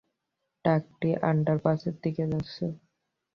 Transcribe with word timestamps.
ট্রাকটি 0.65 1.09
আন্ডারপাসের 1.23 1.95
দিকে 2.03 2.23
যাচ্ছে। 2.31 2.65